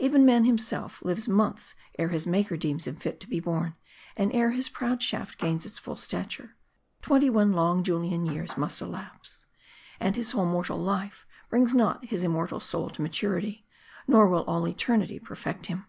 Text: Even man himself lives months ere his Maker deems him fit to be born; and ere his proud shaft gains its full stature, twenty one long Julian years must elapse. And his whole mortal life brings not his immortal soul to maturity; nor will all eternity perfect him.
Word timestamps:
Even 0.00 0.24
man 0.24 0.46
himself 0.46 1.00
lives 1.02 1.28
months 1.28 1.76
ere 1.96 2.08
his 2.08 2.26
Maker 2.26 2.56
deems 2.56 2.88
him 2.88 2.96
fit 2.96 3.20
to 3.20 3.28
be 3.28 3.38
born; 3.38 3.76
and 4.16 4.32
ere 4.34 4.50
his 4.50 4.68
proud 4.68 5.00
shaft 5.00 5.38
gains 5.38 5.64
its 5.64 5.78
full 5.78 5.94
stature, 5.94 6.56
twenty 7.02 7.30
one 7.30 7.52
long 7.52 7.84
Julian 7.84 8.26
years 8.26 8.56
must 8.56 8.82
elapse. 8.82 9.46
And 10.00 10.16
his 10.16 10.32
whole 10.32 10.44
mortal 10.46 10.76
life 10.78 11.24
brings 11.50 11.72
not 11.72 12.04
his 12.04 12.24
immortal 12.24 12.58
soul 12.58 12.90
to 12.90 13.00
maturity; 13.02 13.64
nor 14.08 14.28
will 14.28 14.42
all 14.46 14.66
eternity 14.66 15.20
perfect 15.20 15.66
him. 15.66 15.86